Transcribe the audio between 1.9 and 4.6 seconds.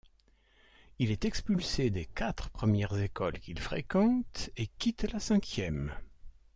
des quatre premières écoles qu'il fréquente